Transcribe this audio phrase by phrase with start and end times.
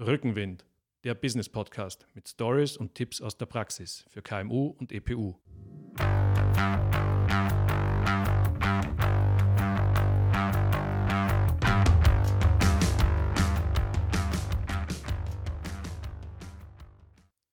[0.00, 0.64] Rückenwind,
[1.02, 5.34] der Business Podcast mit Stories und Tipps aus der Praxis für KMU und EPU.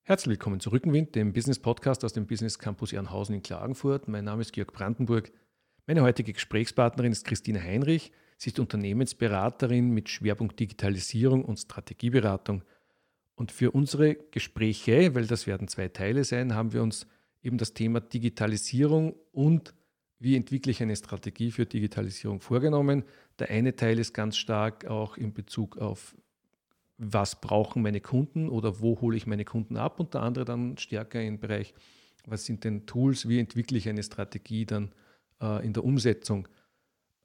[0.03, 4.07] Herzlich willkommen zu Rückenwind, dem Business Podcast aus dem Business Campus Ehrenhausen in Klagenfurt.
[4.07, 5.31] Mein Name ist Georg Brandenburg.
[5.87, 8.11] Meine heutige Gesprächspartnerin ist Christine Heinrich.
[8.37, 12.63] Sie ist Unternehmensberaterin mit Schwerpunkt Digitalisierung und Strategieberatung.
[13.35, 17.05] Und für unsere Gespräche, weil das werden zwei Teile sein, haben wir uns
[17.43, 19.73] eben das Thema Digitalisierung und
[20.19, 23.03] wie entwickle ich eine Strategie für Digitalisierung vorgenommen.
[23.37, 26.15] Der eine Teil ist ganz stark auch in Bezug auf,
[26.97, 30.77] was brauchen meine Kunden oder wo hole ich meine Kunden ab und der andere dann
[30.77, 31.73] stärker im Bereich,
[32.25, 34.93] was sind denn Tools, wie entwickle ich eine Strategie dann
[35.41, 36.47] äh, in der Umsetzung.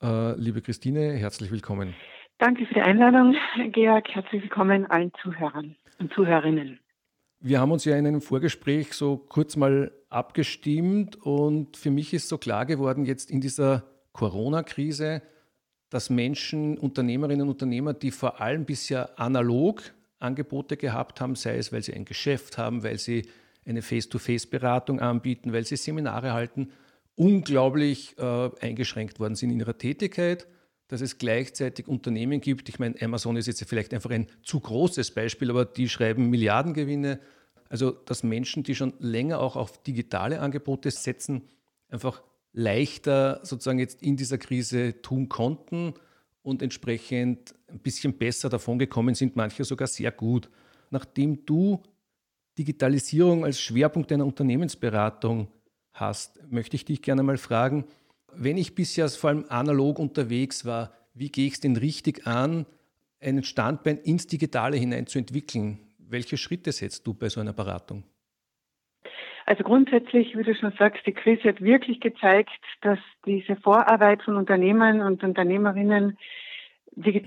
[0.03, 1.95] Äh, liebe Christine, herzlich willkommen.
[2.39, 3.37] Danke für die Einladung,
[3.73, 4.09] Georg.
[4.09, 6.81] Herzlich willkommen allen Zuhörern und Zuhörerinnen.
[7.41, 12.29] Wir haben uns ja in einem Vorgespräch so kurz mal abgestimmt und für mich ist
[12.29, 15.23] so klar geworden, jetzt in dieser Corona-Krise,
[15.91, 19.83] dass Menschen, Unternehmerinnen und Unternehmer, die vor allem bisher analog
[20.19, 23.29] Angebote gehabt haben, sei es, weil sie ein Geschäft haben, weil sie
[23.67, 26.73] eine Face-to-Face-Beratung anbieten, weil sie Seminare halten,
[27.21, 30.47] unglaublich äh, eingeschränkt worden sind in ihrer Tätigkeit,
[30.89, 35.11] dass es gleichzeitig Unternehmen gibt, ich meine, Amazon ist jetzt vielleicht einfach ein zu großes
[35.11, 37.21] Beispiel, aber die schreiben Milliardengewinne.
[37.69, 41.43] Also, dass Menschen, die schon länger auch auf digitale Angebote setzen,
[41.91, 42.23] einfach
[42.55, 45.93] leichter sozusagen jetzt in dieser Krise tun konnten
[46.43, 50.49] und entsprechend ein bisschen besser davon gekommen sind, manche sogar sehr gut.
[50.89, 51.83] Nachdem du
[52.57, 55.49] Digitalisierung als Schwerpunkt deiner Unternehmensberatung
[56.01, 57.85] hast, möchte ich dich gerne mal fragen,
[58.33, 62.67] wenn ich bisher vor allem analog unterwegs war, wie gehe ich es denn richtig an,
[63.21, 65.79] einen Standbein ins Digitale hinein zu entwickeln?
[65.99, 68.05] Welche Schritte setzt du bei so einer Beratung?
[69.47, 72.51] Also grundsätzlich, wie du schon sagst, die Krise hat wirklich gezeigt,
[72.83, 76.17] dass diese Vorarbeit von Unternehmen und Unternehmerinnen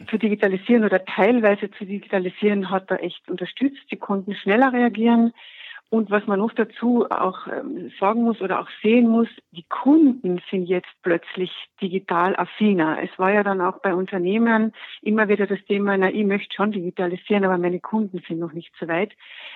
[0.09, 3.81] zu digitalisieren oder teilweise zu digitalisieren, hat da echt unterstützt.
[3.89, 5.33] Sie konnten schneller reagieren.
[5.93, 10.41] Und was man noch dazu auch ähm, sagen muss oder auch sehen muss, die Kunden
[10.49, 11.51] sind jetzt plötzlich
[11.83, 12.97] digital affiner.
[13.03, 14.73] Es war ja dann auch bei Unternehmen
[15.03, 18.73] immer wieder das Thema, na, ich möchte schon digitalisieren, aber meine Kunden sind noch nicht
[18.79, 19.11] so weit.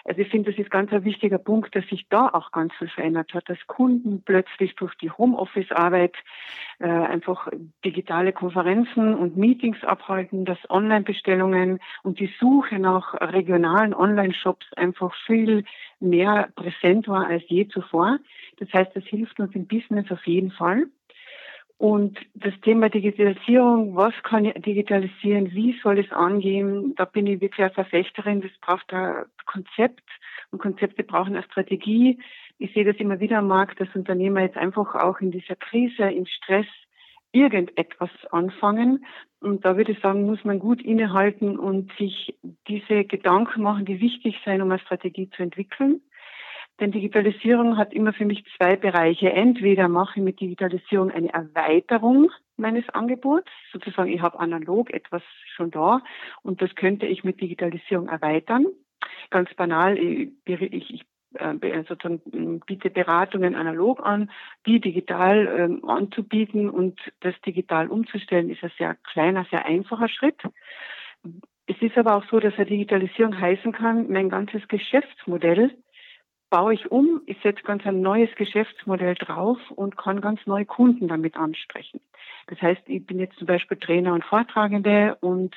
[0.05, 2.89] Also ich finde, das ist ganz ein wichtiger Punkt, dass sich da auch ganz viel
[2.89, 6.13] verändert hat, dass Kunden plötzlich durch die Homeoffice-Arbeit
[6.77, 7.47] äh, einfach
[7.83, 15.63] digitale Konferenzen und Meetings abhalten, dass Online-Bestellungen und die Suche nach regionalen Online-Shops einfach viel
[15.99, 18.19] mehr präsent war als je zuvor.
[18.57, 20.87] Das heißt, das hilft uns im Business auf jeden Fall.
[21.77, 27.39] Und das Thema Digitalisierung, was kann ich digitalisieren, wie soll es angehen, da bin ich
[27.39, 30.03] wirklich eine Verfechterin, das braucht ein Konzept
[30.49, 32.19] und Konzepte brauchen eine Strategie.
[32.57, 36.09] Ich sehe das immer wieder am Markt, dass Unternehmer jetzt einfach auch in dieser Krise,
[36.09, 36.65] im Stress
[37.31, 39.05] irgendetwas anfangen.
[39.39, 42.35] Und da würde ich sagen, muss man gut innehalten und sich
[42.67, 46.01] diese Gedanken machen, die wichtig sein, um eine Strategie zu entwickeln.
[46.79, 49.31] Denn Digitalisierung hat immer für mich zwei Bereiche.
[49.31, 55.21] Entweder mache ich mit Digitalisierung eine Erweiterung meines Angebots, sozusagen ich habe analog etwas
[55.55, 56.01] schon da
[56.43, 58.65] und das könnte ich mit Digitalisierung erweitern.
[59.29, 61.05] Ganz banal, ich, ich,
[61.35, 64.31] äh, sozusagen biete Beratungen analog an,
[64.65, 70.41] die digital ähm, anzubieten und das digital umzustellen, ist ein sehr kleiner, sehr einfacher Schritt.
[71.67, 75.75] Es ist aber auch so, dass eine Digitalisierung heißen kann, mein ganzes Geschäftsmodell
[76.49, 81.07] baue ich um, ich setze ganz ein neues Geschäftsmodell drauf und kann ganz neue Kunden
[81.07, 81.99] damit ansprechen.
[82.47, 85.55] Das heißt, ich bin jetzt zum Beispiel Trainer und Vortragende und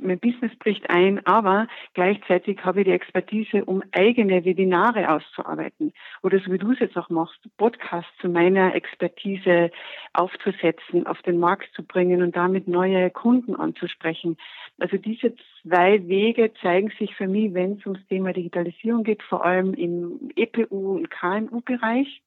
[0.00, 5.92] mein Business bricht ein, aber gleichzeitig habe ich die Expertise, um eigene Webinare auszuarbeiten
[6.22, 9.70] oder so wie du es jetzt auch machst, Podcasts zu meiner Expertise
[10.12, 14.36] aufzusetzen, auf den Markt zu bringen und damit neue Kunden anzusprechen.
[14.78, 19.44] Also diese zwei Wege zeigen sich für mich, wenn es ums Thema Digitalisierung geht, vor
[19.44, 22.22] allem im EPU und KMU-Bereich.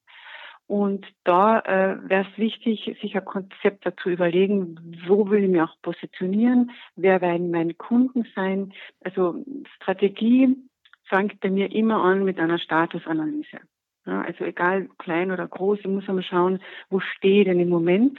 [0.68, 5.60] Und da äh, wäre es wichtig, sich ein Konzept dazu überlegen, wo will ich mich
[5.60, 8.72] auch positionieren, wer werden meine Kunden sein.
[9.04, 9.44] Also
[9.76, 10.56] Strategie
[11.04, 13.60] fängt bei mir immer an mit einer Statusanalyse.
[14.06, 16.60] Ja, also egal klein oder groß, ich muss einmal schauen,
[16.90, 18.18] wo stehe ich denn im Moment,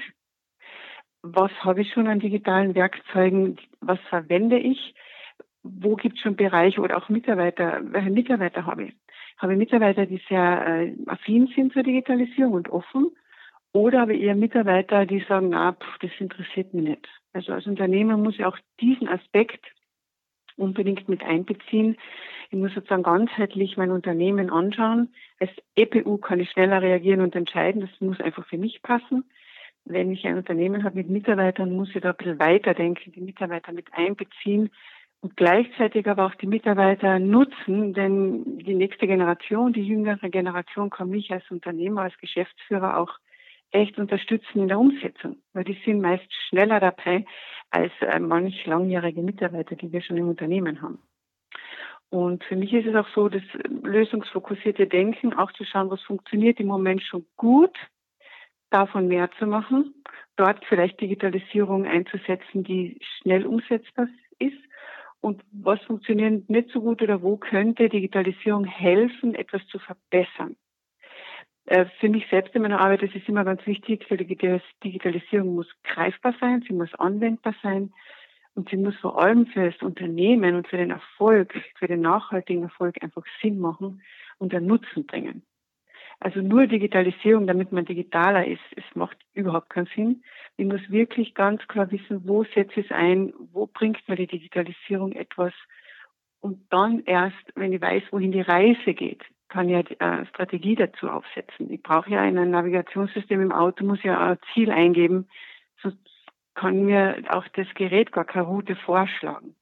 [1.22, 4.96] was habe ich schon an digitalen Werkzeugen, was verwende ich,
[5.64, 8.94] wo gibt es schon Bereiche oder auch Mitarbeiter, welche Mitarbeiter habe ich
[9.38, 13.12] habe Mitarbeiter, die sehr äh, affin sind zur Digitalisierung und offen.
[13.74, 17.08] Oder habe eher Mitarbeiter, die sagen, na, pff, das interessiert mich nicht.
[17.34, 19.64] Also als Unternehmer muss ich auch diesen Aspekt
[20.56, 21.98] unbedingt mit einbeziehen.
[22.50, 25.14] Ich muss sozusagen ganzheitlich mein Unternehmen anschauen.
[25.40, 27.82] Als EPU kann ich schneller reagieren und entscheiden.
[27.82, 29.26] Das muss einfach für mich passen.
[29.86, 33.72] Wenn ich ein Unternehmen habe mit Mitarbeitern, muss ich da ein bisschen weiterdenken, die Mitarbeiter
[33.72, 34.70] mit einbeziehen
[35.22, 41.10] und gleichzeitig aber auch die Mitarbeiter nutzen, denn die nächste Generation, die jüngere Generation kann
[41.10, 43.18] mich als Unternehmer, als Geschäftsführer auch
[43.72, 47.26] echt unterstützen in der Umsetzung, weil die sind meist schneller dabei
[47.70, 51.00] als äh, manch langjährige Mitarbeiter, die wir schon im Unternehmen haben.
[52.10, 53.44] Und für mich ist es auch so, das
[53.84, 57.76] lösungsfokussierte Denken, auch zu schauen, was funktioniert im Moment schon gut,
[58.70, 59.94] davon mehr zu machen,
[60.38, 64.08] dort vielleicht Digitalisierung einzusetzen, die schnell umsetzbar
[64.40, 64.67] ist
[65.22, 70.56] und was funktioniert nicht so gut oder wo könnte Digitalisierung helfen, etwas zu verbessern.
[71.66, 74.26] Äh, für mich selbst in meiner Arbeit ist es immer ganz wichtig, für die
[74.84, 77.92] Digitalisierung muss greifbar sein, sie muss anwendbar sein
[78.56, 82.64] und sie muss vor allem für das Unternehmen und für den Erfolg, für den nachhaltigen
[82.64, 84.02] Erfolg einfach Sinn machen
[84.40, 85.44] und einen Nutzen bringen.
[86.20, 90.24] Also nur Digitalisierung, damit man digitaler ist, es macht überhaupt keinen Sinn.
[90.58, 94.28] Ich muss wirklich ganz klar wissen, wo setze ich es ein, wo bringt mir die
[94.28, 95.54] Digitalisierung etwas.
[96.40, 100.76] Und dann erst, wenn ich weiß, wohin die Reise geht, kann ja eine äh, Strategie
[100.76, 101.72] dazu aufsetzen.
[101.72, 105.28] Ich brauche ja in einem Navigationssystem im Auto, muss ja ein Ziel eingeben,
[105.82, 105.98] sonst
[106.56, 109.56] kann mir auch das Gerät gar keine Route vorschlagen.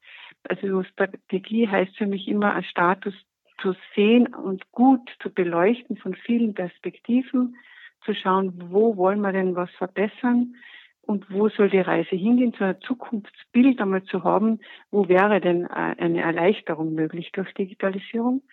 [0.43, 3.13] Also Strategie heißt für mich immer, einen Status
[3.61, 7.55] zu sehen und gut zu beleuchten von vielen Perspektiven,
[8.03, 10.55] zu schauen, wo wollen wir denn was verbessern
[11.01, 14.59] und wo soll die Reise hingehen, zu einem Zukunftsbild einmal zu haben,
[14.91, 18.43] wo wäre denn äh, eine Erleichterung möglich durch Digitalisierung?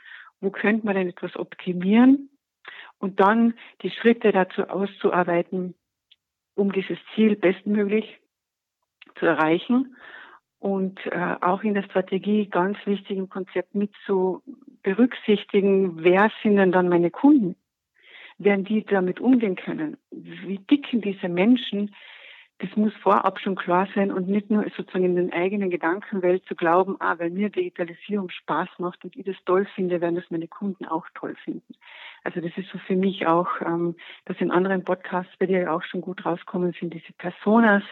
[0.41, 2.31] Wo könnte man denn etwas optimieren?
[2.99, 5.75] Und dann die Schritte dazu auszuarbeiten,
[6.55, 8.21] um dieses Ziel bestmöglich
[9.17, 9.97] zu erreichen
[10.63, 14.43] und äh, auch in der Strategie ganz wichtig im Konzept mit zu
[14.85, 17.57] berücksichtigen, wer sind denn dann meine Kunden?
[18.39, 19.97] Werden die damit umgehen können?
[20.13, 21.93] Wie dicken diese Menschen?
[22.63, 26.55] das muss vorab schon klar sein und nicht nur sozusagen in den eigenen Gedankenwelt zu
[26.55, 30.47] glauben, ah, weil mir Digitalisierung Spaß macht und ich das toll finde, werden das meine
[30.47, 31.75] Kunden auch toll finden.
[32.23, 35.83] Also das ist so für mich auch, ähm, dass in anderen Podcasts bei dir auch
[35.83, 37.83] schon gut rauskommen sind, diese Personas,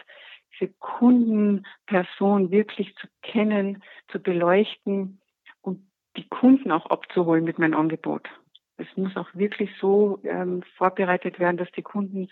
[0.61, 5.19] diese Kundenperson wirklich zu kennen, zu beleuchten
[5.61, 5.79] und
[6.17, 8.29] die Kunden auch abzuholen mit meinem Angebot.
[8.77, 12.29] Es muss auch wirklich so ähm, vorbereitet werden, dass die Kunden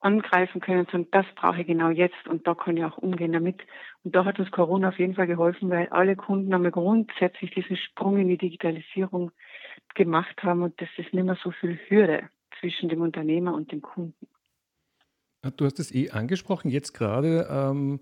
[0.00, 3.60] angreifen können, sondern das brauche ich genau jetzt und da kann ich auch umgehen damit.
[4.04, 7.76] Und da hat uns Corona auf jeden Fall geholfen, weil alle Kunden einmal grundsätzlich diesen
[7.76, 9.32] Sprung in die Digitalisierung
[9.94, 12.28] gemacht haben und das ist nicht mehr so viel Hürde
[12.60, 14.28] zwischen dem Unternehmer und dem Kunden.
[15.56, 17.46] Du hast es eh angesprochen, jetzt gerade.
[17.50, 18.00] Ähm,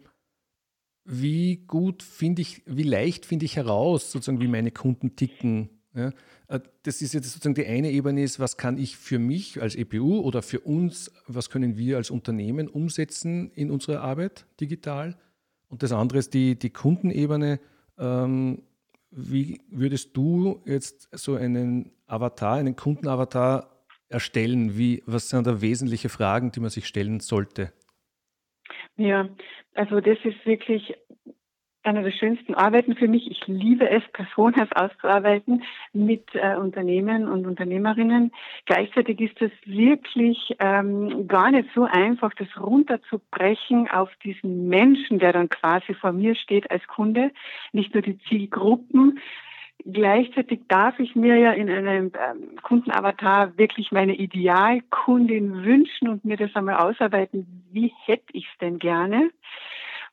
[1.04, 5.70] wie gut finde ich, wie leicht finde ich heraus, sozusagen, wie meine Kunden ticken?
[5.94, 6.12] Ja,
[6.48, 9.76] äh, das ist jetzt sozusagen die eine Ebene ist, was kann ich für mich als
[9.76, 15.16] EPU oder für uns, was können wir als Unternehmen umsetzen in unserer Arbeit digital?
[15.68, 17.60] Und das andere ist die, die Kundenebene.
[17.98, 18.62] Ähm,
[19.10, 23.75] wie würdest du jetzt so einen Avatar, einen Kundenavatar
[24.08, 24.76] erstellen?
[24.78, 27.72] Wie, was sind da wesentliche Fragen, die man sich stellen sollte?
[28.96, 29.28] Ja,
[29.74, 30.94] also das ist wirklich
[31.86, 33.30] einer der schönsten Arbeiten für mich.
[33.30, 38.32] Ich liebe es, Personas auszuarbeiten mit äh, Unternehmen und Unternehmerinnen.
[38.66, 45.32] Gleichzeitig ist es wirklich ähm, gar nicht so einfach, das runterzubrechen auf diesen Menschen, der
[45.32, 47.30] dann quasi vor mir steht als Kunde,
[47.72, 49.20] nicht nur die Zielgruppen.
[49.84, 56.36] Gleichzeitig darf ich mir ja in einem ähm, Kundenavatar wirklich meine Idealkundin wünschen und mir
[56.36, 59.30] das einmal ausarbeiten, wie hätte ich es denn gerne.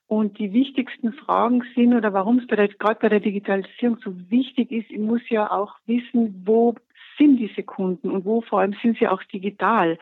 [0.07, 4.91] Und die wichtigsten Fragen sind oder warum es gerade bei der Digitalisierung so wichtig ist,
[4.91, 6.75] ich muss ja auch wissen, wo
[7.17, 9.97] sind diese Kunden und wo vor allem sind sie auch digital.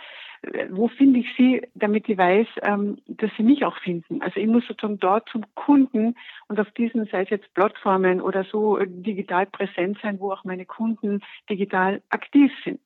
[0.72, 4.24] Wo finde ich sie, damit ich weiß, ähm, dass sie mich auch finden?
[4.24, 6.16] Also ich muss sozusagen dort zum Kunden
[6.48, 10.44] und auf diesen, sei es jetzt Plattformen oder so, äh, digital präsent sein, wo auch
[10.44, 12.80] meine Kunden digital aktiv sind.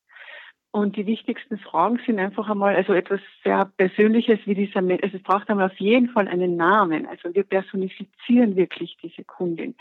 [0.71, 5.03] Und die wichtigsten Fragen sind einfach einmal, also etwas sehr Persönliches wie dieser Mensch.
[5.03, 7.05] Also es braucht einmal auf jeden Fall einen Namen.
[7.05, 9.75] Also wir personifizieren wirklich diese Kundin.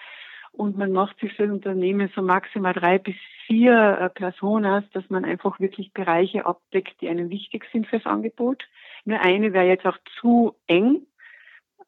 [0.57, 5.09] Und man macht sich für ein Unternehmen so maximal drei bis vier äh, Personas, dass
[5.11, 8.65] man einfach wirklich Bereiche abdeckt, die einem wichtig sind fürs Angebot.
[9.05, 11.07] Nur eine wäre jetzt auch zu eng.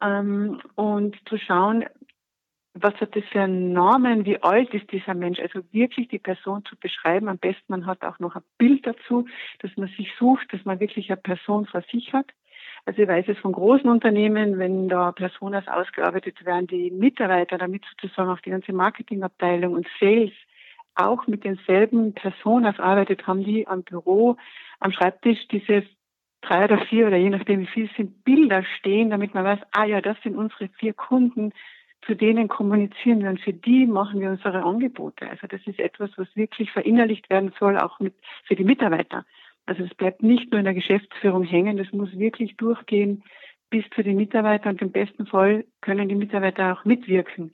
[0.03, 1.85] Ähm, und zu schauen,
[2.75, 6.65] was hat das für einen Namen, wie alt ist dieser Mensch, also wirklich die Person
[6.65, 7.29] zu beschreiben.
[7.29, 9.27] Am besten man hat auch noch ein Bild dazu,
[9.61, 12.27] dass man sich sucht, dass man wirklich eine Person vor sich hat.
[12.87, 17.85] Also ich weiß es von großen Unternehmen, wenn da Personas ausgearbeitet werden, die Mitarbeiter, damit
[17.91, 20.33] sozusagen auch die ganze Marketingabteilung und Sales
[20.95, 24.37] auch mit denselben Personas arbeitet, haben die am Büro,
[24.79, 25.83] am Schreibtisch diese
[26.43, 29.85] drei oder vier oder je nachdem wie viel sind Bilder stehen, damit man weiß, ah
[29.85, 31.53] ja, das sind unsere vier Kunden,
[32.07, 35.29] zu denen kommunizieren wir und für die machen wir unsere Angebote.
[35.29, 38.15] Also das ist etwas, was wirklich verinnerlicht werden soll, auch mit,
[38.45, 39.25] für die Mitarbeiter.
[39.67, 43.25] Also es bleibt nicht nur in der Geschäftsführung hängen, das muss wirklich durchgehen
[43.69, 47.53] bis zu den Mitarbeitern und im besten Fall können die Mitarbeiter auch mitwirken,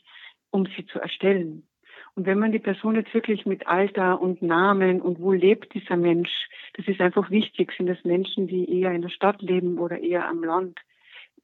[0.50, 1.66] um sie zu erstellen.
[2.14, 5.96] Und wenn man die Person jetzt wirklich mit Alter und Namen und wo lebt dieser
[5.96, 6.30] Mensch,
[6.74, 7.72] das ist einfach wichtig.
[7.76, 10.78] Sind das Menschen, die eher in der Stadt leben oder eher am Land?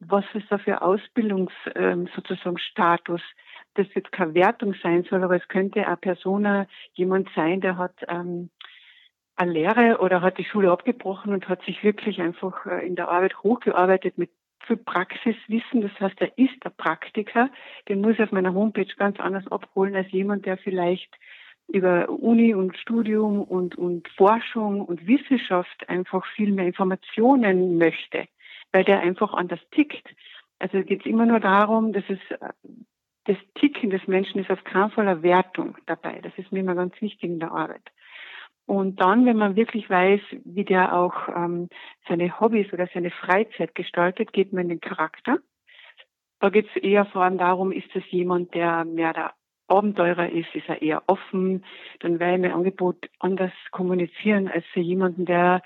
[0.00, 3.22] Was ist da für Ausbildungs ähm, sozusagen Status?
[3.74, 7.94] Das jetzt keine Wertung sein soll, aber es könnte eine Person, jemand sein, der hat
[8.08, 8.50] ähm,
[9.38, 13.08] eine Lehre oder hat die Schule abgebrochen und hat sich wirklich einfach äh, in der
[13.08, 14.30] Arbeit hochgearbeitet mit
[14.66, 15.80] viel Praxiswissen.
[15.80, 17.48] Das heißt, er ist der Praktiker.
[17.88, 21.14] Den muss ich auf meiner Homepage ganz anders abholen als jemand, der vielleicht
[21.68, 28.26] über Uni und Studium und, und Forschung und Wissenschaft einfach viel mehr Informationen möchte,
[28.72, 30.08] weil der einfach anders tickt.
[30.58, 32.48] Also geht es immer nur darum, dass es äh,
[33.24, 36.18] das Ticken des Menschen ist auf keinen Fall eine Wertung dabei.
[36.22, 37.82] Das ist mir immer ganz wichtig in der Arbeit.
[38.68, 41.70] Und dann, wenn man wirklich weiß, wie der auch ähm,
[42.06, 45.38] seine Hobbys oder seine Freizeit gestaltet, geht man in den Charakter.
[46.38, 49.32] Da geht es eher vor allem darum, ist das jemand, der mehr der
[49.68, 51.64] Abenteurer ist, ist er eher offen,
[52.00, 55.62] dann werde ich mein Angebot anders kommunizieren als für jemanden, der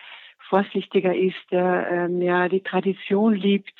[0.49, 3.75] vorsichtiger ist, der äh, mehr die Tradition liebt.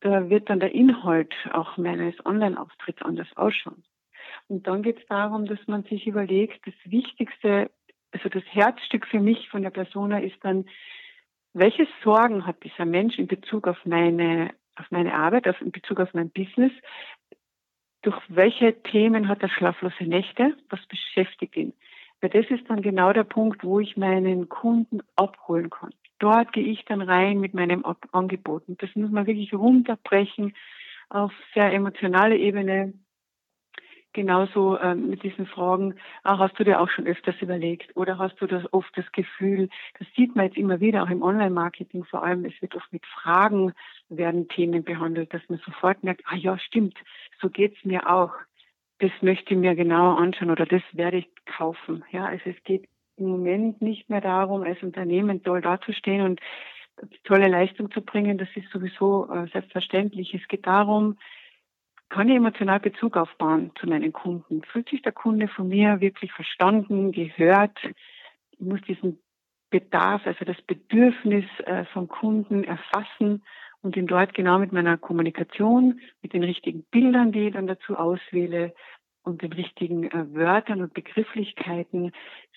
[0.00, 3.84] Da wird dann der Inhalt auch meines Online-Auftritts anders ausschauen.
[4.48, 7.70] Und dann geht es darum, dass man sich überlegt, das Wichtigste
[8.14, 10.66] also das Herzstück für mich von der Persona ist dann,
[11.52, 16.00] welche Sorgen hat dieser Mensch in Bezug auf meine, auf meine Arbeit, auf, in Bezug
[16.00, 16.72] auf mein Business?
[18.02, 20.56] Durch welche Themen hat er schlaflose Nächte?
[20.68, 21.72] Was beschäftigt ihn?
[22.20, 25.90] Weil das ist dann genau der Punkt, wo ich meinen Kunden abholen kann.
[26.18, 28.68] Dort gehe ich dann rein mit meinem Angebot.
[28.68, 30.54] Und das muss man wirklich runterbrechen
[31.08, 32.94] auf sehr emotionale Ebene,
[34.14, 38.40] genauso ähm, mit diesen Fragen, ah, hast du dir auch schon öfters überlegt oder hast
[38.40, 39.68] du das oft das Gefühl,
[39.98, 43.04] das sieht man jetzt immer wieder auch im Online-Marketing vor allem, es wird oft mit
[43.04, 43.74] Fragen
[44.08, 46.96] werden Themen behandelt, dass man sofort merkt, ah ja, stimmt,
[47.40, 48.32] so geht's mir auch.
[49.00, 52.04] Das möchte ich mir genauer anschauen oder das werde ich kaufen.
[52.12, 56.40] Ja, also es geht im Moment nicht mehr darum, als Unternehmen toll dazustehen und
[57.24, 58.38] tolle Leistung zu bringen.
[58.38, 60.32] Das ist sowieso äh, selbstverständlich.
[60.34, 61.18] Es geht darum,
[62.14, 64.62] kann ich emotional Bezug aufbauen zu meinen Kunden?
[64.62, 67.76] Fühlt sich der Kunde von mir wirklich verstanden, gehört?
[68.52, 69.18] Ich muss diesen
[69.68, 73.42] Bedarf, also das Bedürfnis äh, vom Kunden erfassen
[73.82, 77.96] und ihn dort genau mit meiner Kommunikation, mit den richtigen Bildern, die ich dann dazu
[77.96, 78.74] auswähle
[79.24, 82.12] und den richtigen äh, Wörtern und Begrifflichkeiten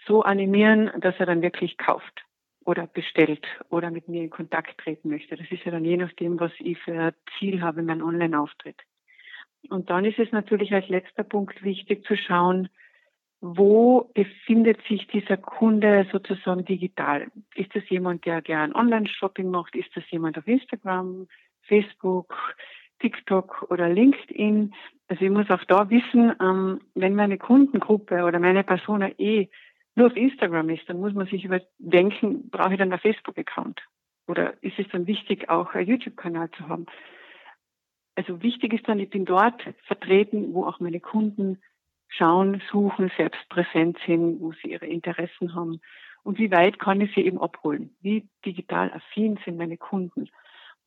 [0.06, 2.26] so animieren, dass er dann wirklich kauft
[2.64, 5.36] oder bestellt oder mit mir in Kontakt treten möchte.
[5.36, 8.78] Das ist ja dann je nachdem, was ich für ein Ziel habe in meinem Online-Auftritt.
[9.70, 12.70] Und dann ist es natürlich als letzter Punkt wichtig zu schauen,
[13.40, 17.28] wo befindet sich dieser Kunde sozusagen digital?
[17.56, 19.76] Ist das jemand, der gern Online-Shopping macht?
[19.76, 21.28] Ist das jemand auf Instagram,
[21.62, 22.36] Facebook,
[23.00, 24.74] TikTok oder LinkedIn?
[25.08, 29.50] Also ich muss auch da wissen, ähm, wenn meine Kundengruppe oder meine Person eh
[29.96, 33.82] nur auf Instagram ist, dann muss man sich überdenken, brauche ich dann einen Facebook-Account?
[34.28, 36.86] Oder ist es dann wichtig, auch einen YouTube-Kanal zu haben?
[38.18, 41.62] Also wichtig ist dann, ich bin dort vertreten, wo auch meine Kunden
[42.08, 45.80] schauen, suchen, selbst präsent sind, wo sie ihre Interessen haben.
[46.24, 47.96] Und wie weit kann ich sie eben abholen?
[48.02, 50.30] Wie digital affin sind meine Kunden?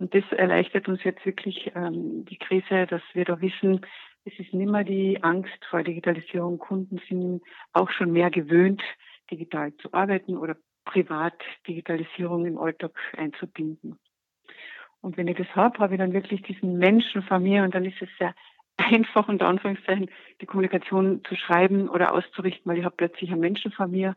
[0.00, 3.86] Und das erleichtert uns jetzt wirklich ähm, die Krise, dass wir da wissen,
[4.24, 6.58] es ist nicht mehr die Angst vor Digitalisierung.
[6.58, 8.82] Kunden sind auch schon mehr gewöhnt,
[9.30, 14.00] digital zu arbeiten oder privat Digitalisierung im Alltag einzubinden.
[15.00, 17.84] Und wenn ich das habe, habe ich dann wirklich diesen Menschen vor mir und dann
[17.84, 18.34] ist es sehr
[18.76, 23.72] einfach, unter Anführungszeichen, die Kommunikation zu schreiben oder auszurichten, weil ich habe plötzlich einen Menschen
[23.72, 24.16] vor mir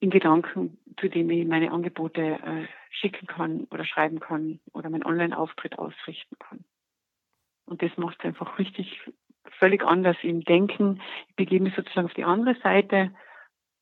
[0.00, 5.04] in Gedanken, zu dem ich meine Angebote äh, schicken kann oder schreiben kann oder meinen
[5.04, 6.64] Online-Auftritt ausrichten kann.
[7.66, 9.00] Und das macht es einfach richtig
[9.58, 11.00] völlig anders im Denken.
[11.28, 13.12] Ich begebe mich sozusagen auf die andere Seite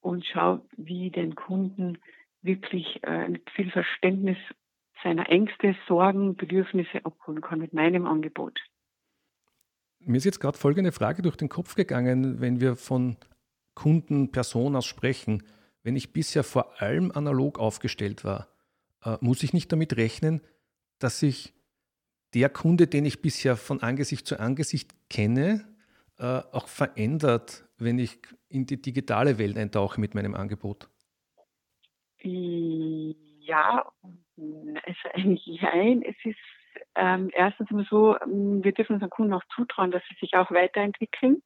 [0.00, 1.98] und schaue, wie den Kunden
[2.42, 4.38] wirklich äh, mit viel Verständnis
[5.02, 8.58] seiner Ängste, Sorgen, Bedürfnisse abholen kann mit meinem Angebot.
[10.00, 13.16] Mir ist jetzt gerade folgende Frage durch den Kopf gegangen, wenn wir von
[13.74, 15.42] Kunden, Personas sprechen.
[15.82, 18.48] Wenn ich bisher vor allem analog aufgestellt war,
[19.04, 20.40] äh, muss ich nicht damit rechnen,
[20.98, 21.54] dass sich
[22.34, 25.66] der Kunde, den ich bisher von Angesicht zu Angesicht kenne,
[26.18, 30.88] äh, auch verändert, wenn ich in die digitale Welt eintauche mit meinem Angebot?
[32.22, 33.90] Ja,
[34.84, 35.28] also
[35.60, 36.02] nein.
[36.02, 36.38] Es ist
[36.94, 40.50] ähm, erstens immer so, ähm, wir dürfen unseren Kunden auch zutrauen, dass sie sich auch
[40.50, 41.42] weiterentwickeln.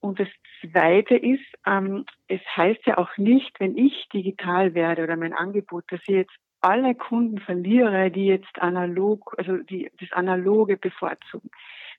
[0.00, 0.28] Und das
[0.60, 5.84] Zweite ist, ähm, es heißt ja auch nicht, wenn ich digital werde oder mein Angebot,
[5.88, 11.50] dass ich jetzt alle Kunden verliere, die jetzt analog, also die das Analoge bevorzugen.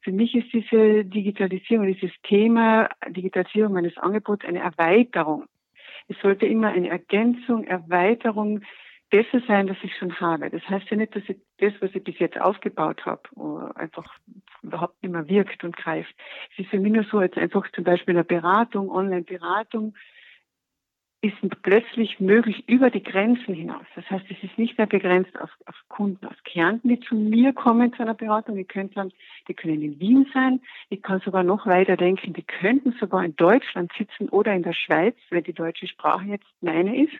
[0.01, 5.45] Für mich ist diese Digitalisierung, dieses Thema Digitalisierung meines Angebots eine Erweiterung.
[6.07, 8.61] Es sollte immer eine Ergänzung, Erweiterung
[9.09, 10.49] besser sein, das ich schon habe.
[10.49, 14.13] Das heißt ja nicht, dass ich das, was ich bis jetzt aufgebaut habe, einfach
[14.61, 16.13] überhaupt nicht mehr wirkt und greift.
[16.51, 19.95] Es ist für mich nur so, als einfach zum Beispiel eine Beratung, Online-Beratung,
[21.21, 23.85] ist plötzlich möglich über die Grenzen hinaus.
[23.95, 27.51] Das heißt, es ist nicht mehr begrenzt auf, auf, Kunden aus Kärnten, die zu mir
[27.51, 28.55] kommen zu einer Beratung.
[28.55, 29.11] Die können, dann,
[29.49, 30.61] die können in Wien sein.
[30.89, 34.73] Ich kann sogar noch weiter denken, die könnten sogar in Deutschland sitzen oder in der
[34.73, 37.15] Schweiz, wenn die deutsche Sprache jetzt meine ist.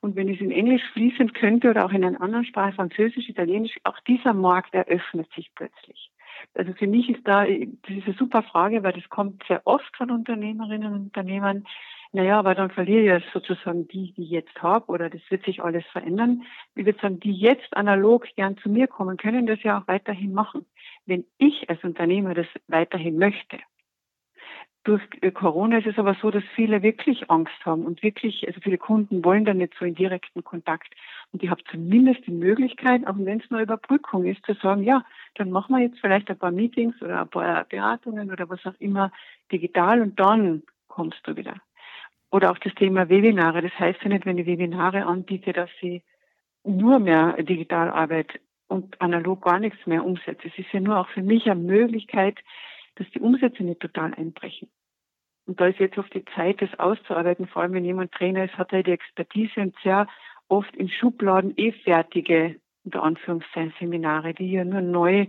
[0.00, 3.76] Und wenn es in Englisch fließen könnte oder auch in einer anderen Sprache, Französisch, Italienisch,
[3.82, 6.10] auch dieser Markt eröffnet sich plötzlich.
[6.54, 9.94] Also für mich ist da, das ist eine super Frage, weil das kommt sehr oft
[9.96, 11.64] von Unternehmerinnen und Unternehmern
[12.12, 15.62] naja, aber dann verliere ich sozusagen die, die ich jetzt habe, oder das wird sich
[15.62, 16.42] alles verändern.
[16.74, 20.32] Ich würde sagen, die jetzt analog gern zu mir kommen, können das ja auch weiterhin
[20.32, 20.66] machen,
[21.06, 23.58] wenn ich als Unternehmer das weiterhin möchte.
[24.82, 28.60] Durch äh, Corona ist es aber so, dass viele wirklich Angst haben und wirklich, also
[28.60, 30.92] viele Kunden wollen dann nicht so in direkten Kontakt.
[31.32, 35.04] Und ich habe zumindest die Möglichkeit, auch wenn es nur Überbrückung ist, zu sagen, ja,
[35.34, 38.74] dann machen wir jetzt vielleicht ein paar Meetings oder ein paar Beratungen oder was auch
[38.80, 39.12] immer
[39.52, 41.54] digital und dann kommst du wieder.
[42.30, 43.62] Oder auch das Thema Webinare.
[43.62, 46.02] Das heißt ja nicht, wenn ich Webinare anbiete, dass ich
[46.64, 50.48] nur mehr digital arbeite und analog gar nichts mehr umsetze.
[50.48, 52.38] Es ist ja nur auch für mich eine Möglichkeit,
[52.96, 54.68] dass die Umsätze nicht total einbrechen.
[55.46, 58.56] Und da ist jetzt oft die Zeit, das auszuarbeiten, vor allem wenn jemand Trainer ist,
[58.56, 60.06] hat er die Expertise und sehr
[60.48, 65.26] oft in Schubladen eh fertige, unter Anführungszeichen, Seminare, die ich ja nur neu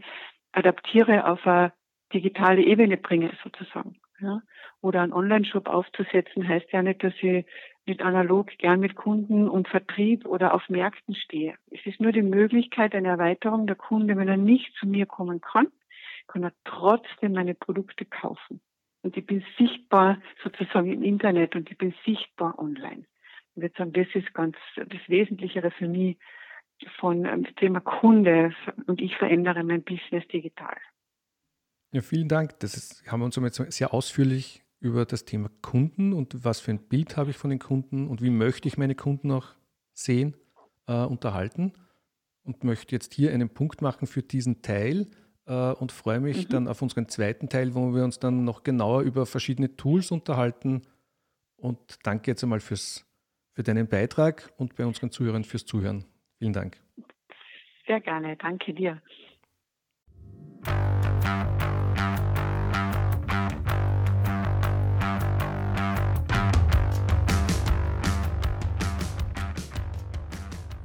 [0.52, 1.74] adaptiere auf eine
[2.14, 4.01] digitale Ebene bringe, sozusagen.
[4.22, 4.42] Ja?
[4.82, 7.46] Oder einen Online-Shop aufzusetzen, heißt ja nicht, dass ich
[7.86, 11.56] nicht analog gern mit Kunden und Vertrieb oder auf Märkten stehe.
[11.72, 13.68] Es ist nur die Möglichkeit eine Erweiterung.
[13.68, 15.68] Der Kunde, wenn er nicht zu mir kommen kann,
[16.28, 18.62] kann er trotzdem meine Produkte kaufen.
[19.04, 23.06] Und ich bin sichtbar sozusagen im Internet und ich bin sichtbar online.
[23.56, 26.18] Ich würde sagen, das ist ganz das Wesentlichere für mich
[27.00, 28.54] von dem Thema Kunde
[28.86, 30.78] und ich verändere mein Business digital.
[31.94, 32.60] Ja, vielen Dank.
[32.60, 36.72] Das ist, haben wir uns jetzt sehr ausführlich über das Thema Kunden und was für
[36.72, 39.54] ein Bild habe ich von den Kunden und wie möchte ich meine Kunden auch
[39.94, 40.36] sehen,
[40.88, 41.74] äh, unterhalten
[42.44, 45.08] und möchte jetzt hier einen Punkt machen für diesen Teil
[45.46, 46.50] äh, und freue mich mhm.
[46.50, 50.82] dann auf unseren zweiten Teil, wo wir uns dann noch genauer über verschiedene Tools unterhalten.
[51.58, 53.06] Und danke jetzt einmal fürs,
[53.54, 56.06] für deinen Beitrag und bei unseren Zuhörern fürs Zuhören.
[56.40, 56.82] Vielen Dank.
[57.86, 59.02] Sehr gerne, danke dir.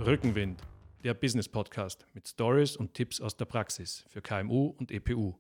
[0.07, 0.63] Rückenwind,
[1.03, 5.35] der Business Podcast mit Stories und Tipps aus der Praxis für KMU und EPU.